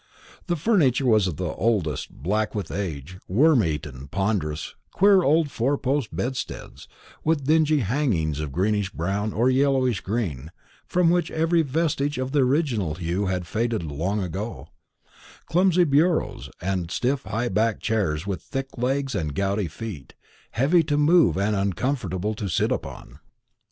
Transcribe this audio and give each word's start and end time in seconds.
The 0.47 0.55
furniture 0.55 1.05
was 1.05 1.27
of 1.27 1.37
the 1.37 1.53
oldest, 1.53 2.09
black 2.09 2.55
with 2.55 2.71
age, 2.71 3.19
worm 3.27 3.63
eaten, 3.63 4.07
ponderous; 4.07 4.73
queer 4.91 5.21
old 5.21 5.51
four 5.51 5.77
post 5.77 6.09
bedsteads, 6.15 6.87
with 7.23 7.43
dingy 7.45 7.81
hangings 7.81 8.39
of 8.39 8.51
greenish 8.51 8.89
brown 8.93 9.31
or 9.31 9.47
yellowish 9.51 10.01
green, 10.01 10.49
from 10.87 11.11
which 11.11 11.29
every 11.29 11.61
vestige 11.61 12.17
of 12.17 12.31
the 12.31 12.39
original 12.39 12.95
hue 12.95 13.27
had 13.27 13.45
faded 13.45 13.83
long 13.83 14.19
ago; 14.23 14.69
clumsy 15.45 15.83
bureaus, 15.83 16.49
and 16.59 16.89
stiff 16.89 17.21
high 17.21 17.47
backed 17.49 17.83
chairs 17.83 18.25
with 18.25 18.41
thick 18.41 18.75
legs 18.79 19.13
and 19.13 19.35
gouty 19.35 19.67
feet, 19.67 20.15
heavy 20.53 20.81
to 20.81 20.97
move 20.97 21.37
and 21.37 21.55
uncomfortable 21.55 22.33
to 22.33 22.47
sit 22.49 22.71
upon. 22.71 23.19